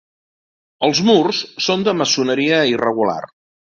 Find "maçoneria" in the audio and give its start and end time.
1.99-2.63